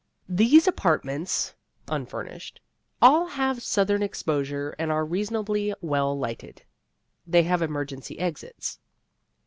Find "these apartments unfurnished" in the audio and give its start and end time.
0.29-2.59